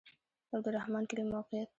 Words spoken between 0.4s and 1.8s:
د عبدالرحمن کلی موقعیت